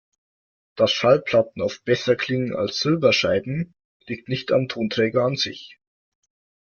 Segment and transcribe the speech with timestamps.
[0.75, 3.75] Dass Schallplatten oft besser klingen als Silberscheiben,
[4.07, 5.79] liegt nicht am Tonträger an sich.